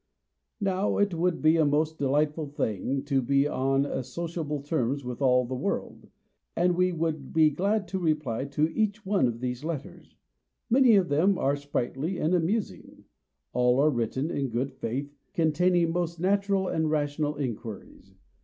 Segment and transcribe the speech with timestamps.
[0.59, 5.45] Now, it would be a most delightful thing to be on sociable terms with all
[5.45, 6.09] the world;
[6.55, 10.15] and we would be glad to reply to each one of these letters.
[10.71, 13.03] Many of them are sprightly and amusing:
[13.53, 18.15] all are written in good faith, containing most natural and rational inquiries.